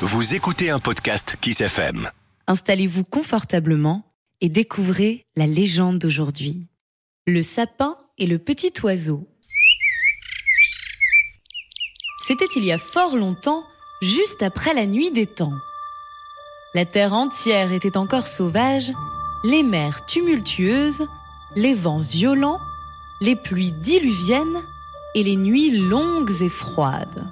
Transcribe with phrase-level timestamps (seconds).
[0.00, 2.10] Vous écoutez un podcast Kiss FM.
[2.46, 4.04] Installez-vous confortablement
[4.40, 6.66] et découvrez la légende d'aujourd'hui.
[7.26, 9.28] Le sapin et le petit oiseau.
[12.26, 13.64] C'était il y a fort longtemps,
[14.00, 15.54] juste après la nuit des temps.
[16.74, 18.92] La terre entière était encore sauvage,
[19.44, 21.06] les mers tumultueuses,
[21.56, 22.60] les vents violents,
[23.20, 24.62] les pluies diluviennes
[25.14, 27.24] et les nuits longues et froides.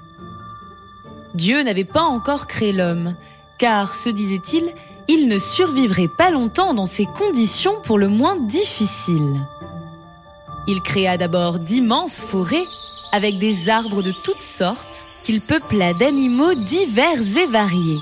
[1.35, 3.15] Dieu n'avait pas encore créé l'homme,
[3.59, 4.65] car, se disait-il,
[5.09, 9.41] il ne survivrait pas longtemps dans ces conditions pour le moins difficiles.
[10.67, 12.67] Il créa d'abord d'immenses forêts
[13.13, 18.01] avec des arbres de toutes sortes qu'il peupla d'animaux divers et variés.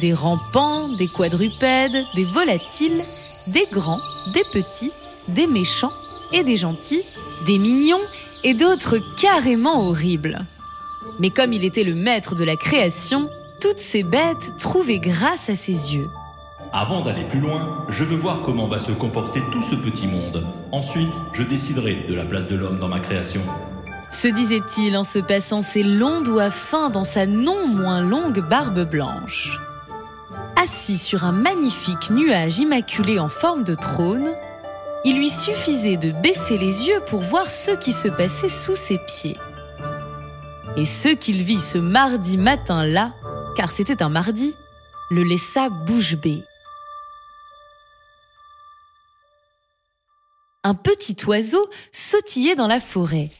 [0.00, 3.02] Des rampants, des quadrupèdes, des volatiles,
[3.46, 4.00] des grands,
[4.34, 4.92] des petits,
[5.28, 5.92] des méchants
[6.32, 7.02] et des gentils,
[7.46, 8.02] des mignons
[8.44, 10.44] et d'autres carrément horribles.
[11.18, 13.30] Mais comme il était le maître de la création,
[13.60, 16.08] toutes ces bêtes trouvaient grâce à ses yeux.
[16.72, 20.44] Avant d'aller plus loin, je veux voir comment va se comporter tout ce petit monde.
[20.72, 23.40] Ensuite, je déciderai de la place de l'homme dans ma création.
[24.10, 28.88] Se disait-il en se passant ses longs doigts fins dans sa non moins longue barbe
[28.88, 29.58] blanche.
[30.56, 34.28] Assis sur un magnifique nuage immaculé en forme de trône,
[35.04, 38.98] il lui suffisait de baisser les yeux pour voir ce qui se passait sous ses
[38.98, 39.36] pieds.
[40.76, 43.14] Et ce qu'il vit ce mardi matin-là,
[43.56, 44.54] car c'était un mardi,
[45.10, 46.42] le laissa bouche bée.
[50.64, 53.30] Un petit oiseau sautillait dans la forêt.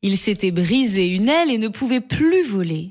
[0.00, 2.88] Il s'était brisé une aile et ne pouvait plus voler.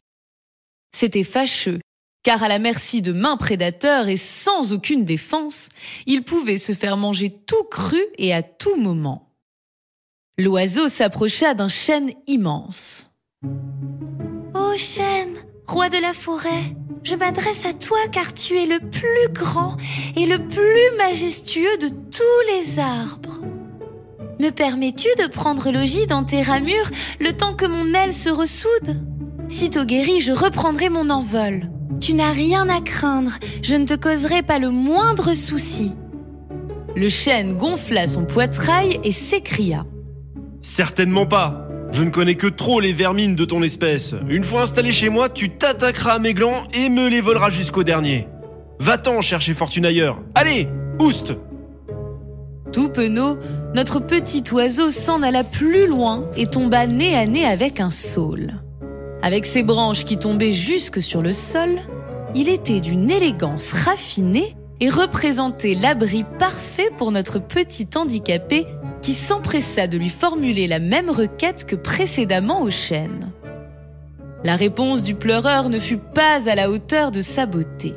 [0.96, 1.80] C'était fâcheux,
[2.22, 5.70] car à la merci de mains prédateurs et sans aucune défense,
[6.06, 9.32] il pouvait se faire manger tout cru et à tout moment.
[10.38, 13.11] L'oiseau s'approcha d'un chêne immense.
[13.44, 15.34] Ô chêne,
[15.66, 19.78] roi de la forêt, je m'adresse à toi car tu es le plus grand
[20.16, 23.42] et le plus majestueux de tous les arbres.
[24.40, 29.02] Me permets-tu de prendre logis dans tes ramures le temps que mon aile se ressoude?
[29.50, 31.72] Sitôt guéri, je reprendrai mon envol.
[32.00, 35.94] Tu n'as rien à craindre, je ne te causerai pas le moindre souci.
[36.96, 39.84] Le chêne gonfla son poitrail et s'écria.
[40.62, 41.71] Certainement pas.
[41.92, 44.16] Je ne connais que trop les vermines de ton espèce.
[44.30, 47.84] Une fois installé chez moi, tu t'attaqueras à mes glands et me les voleras jusqu'au
[47.84, 48.28] dernier.
[48.80, 50.20] Va-t'en chercher fortune ailleurs.
[50.34, 50.70] Allez,
[51.00, 51.34] oust
[52.72, 53.38] Tout penaud,
[53.76, 58.54] notre petit oiseau s'en alla plus loin et tomba nez à nez avec un saule.
[59.22, 61.82] Avec ses branches qui tombaient jusque sur le sol,
[62.36, 68.66] il était d'une élégance raffinée et représentait l'abri parfait pour notre petit handicapé
[69.02, 73.32] qui s'empressa de lui formuler la même requête que précédemment au chêne.
[74.44, 77.94] La réponse du pleureur ne fut pas à la hauteur de sa beauté.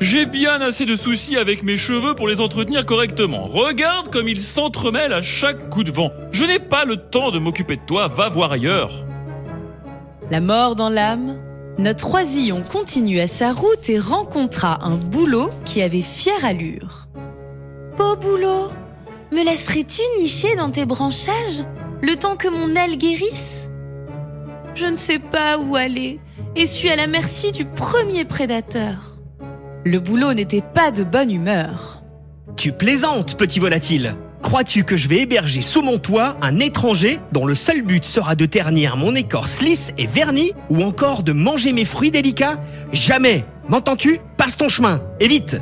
[0.00, 3.44] J'ai bien assez de soucis avec mes cheveux pour les entretenir correctement.
[3.44, 6.12] Regarde comme ils s'entremêlent à chaque coup de vent.
[6.30, 9.04] Je n'ai pas le temps de m'occuper de toi, va voir ailleurs.
[10.30, 11.36] La mort dans l'âme,
[11.82, 17.08] notre oisillon continua sa route et rencontra un bouleau qui avait fière allure.
[17.98, 18.70] Beau boulot,
[19.32, 21.64] me laisserais-tu nicher dans tes branchages
[22.00, 23.68] le temps que mon aile guérisse?
[24.74, 26.20] Je ne sais pas où aller
[26.54, 29.18] et suis à la merci du premier prédateur.
[29.84, 32.02] Le boulot n'était pas de bonne humeur.
[32.56, 34.14] Tu plaisantes, petit volatile
[34.52, 38.34] Crois-tu que je vais héberger sous mon toit un étranger dont le seul but sera
[38.34, 42.62] de ternir mon écorce lisse et vernie ou encore de manger mes fruits délicats?
[42.92, 43.46] Jamais.
[43.70, 44.20] M'entends-tu?
[44.36, 45.02] Passe ton chemin.
[45.20, 45.56] Et vite.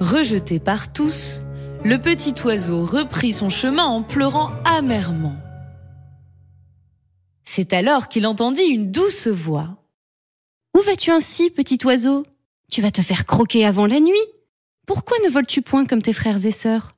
[0.00, 1.42] Rejeté par tous,
[1.84, 5.36] le petit oiseau reprit son chemin en pleurant amèrement.
[7.44, 9.76] C'est alors qu'il entendit une douce voix.
[10.74, 12.24] Où vas-tu ainsi, petit oiseau?
[12.72, 14.16] Tu vas te faire croquer avant la nuit?
[14.86, 16.94] Pourquoi ne voles-tu point comme tes frères et sœurs?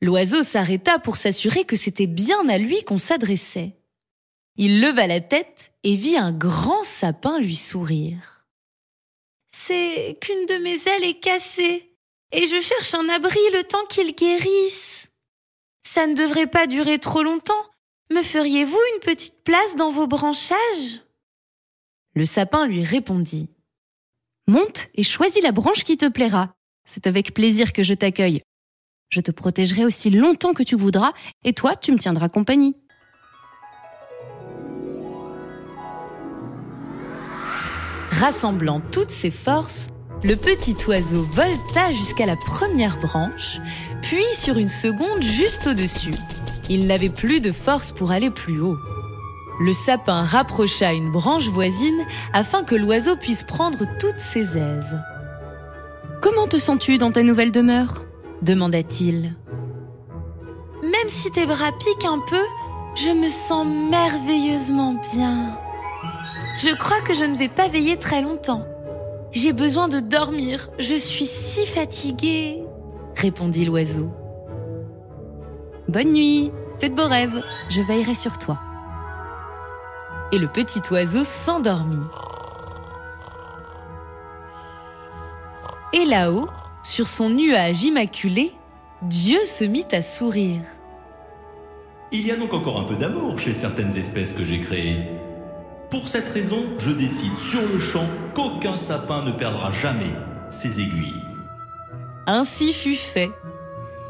[0.00, 3.76] L'oiseau s'arrêta pour s'assurer que c'était bien à lui qu'on s'adressait.
[4.56, 8.44] Il leva la tête et vit un grand sapin lui sourire.
[9.52, 11.96] C'est qu'une de mes ailes est cassée,
[12.32, 15.10] et je cherche un abri le temps qu'il guérisse.
[15.84, 17.64] Ça ne devrait pas durer trop longtemps.
[18.12, 21.02] Me feriez-vous une petite place dans vos branchages?
[22.14, 23.48] Le sapin lui répondit.
[24.46, 26.54] Monte et choisis la branche qui te plaira.
[26.84, 28.42] C'est avec plaisir que je t'accueille.
[29.08, 31.12] Je te protégerai aussi longtemps que tu voudras,
[31.44, 32.76] et toi, tu me tiendras compagnie.
[38.10, 39.88] Rassemblant toutes ses forces,
[40.24, 43.58] le petit oiseau volta jusqu'à la première branche,
[44.02, 46.14] puis sur une seconde juste au-dessus.
[46.68, 48.76] Il n'avait plus de force pour aller plus haut.
[49.60, 54.98] Le sapin rapprocha une branche voisine afin que l'oiseau puisse prendre toutes ses aises.
[56.20, 58.07] Comment te sens-tu dans ta nouvelle demeure?
[58.42, 59.36] Demanda-t-il.
[60.82, 62.42] Même si tes bras piquent un peu,
[62.94, 65.58] je me sens merveilleusement bien.
[66.58, 68.64] Je crois que je ne vais pas veiller très longtemps.
[69.30, 72.64] J'ai besoin de dormir, je suis si fatiguée,
[73.14, 74.10] répondit l'oiseau.
[75.88, 76.50] Bonne nuit,
[76.80, 78.58] fais de beaux rêves, je veillerai sur toi.
[80.32, 82.06] Et le petit oiseau s'endormit.
[85.92, 86.48] Et là-haut,
[86.82, 88.52] sur son nuage immaculé,
[89.02, 90.62] Dieu se mit à sourire.
[92.10, 95.08] Il y a donc encore un peu d'amour chez certaines espèces que j'ai créées.
[95.90, 100.12] Pour cette raison, je décide sur le champ qu'aucun sapin ne perdra jamais
[100.50, 101.22] ses aiguilles.
[102.26, 103.30] Ainsi fut fait.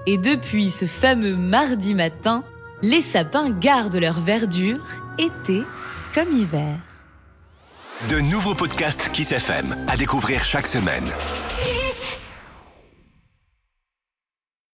[0.06, 2.44] Et depuis ce fameux mardi matin,
[2.82, 4.80] les sapins gardent leur verdure,
[5.18, 5.62] été
[6.14, 6.76] comme hiver.
[8.10, 11.04] De nouveaux podcasts Kiss FM à découvrir chaque semaine.